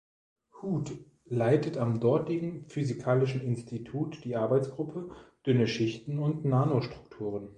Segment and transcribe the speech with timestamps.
[0.63, 0.93] Huth
[1.25, 5.11] leitet am dortigen Physikalischen Institut die Arbeitsgruppe
[5.45, 7.49] „Dünne Schichten und Nanostrukturen“.